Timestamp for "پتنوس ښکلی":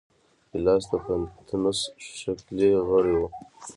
1.03-2.69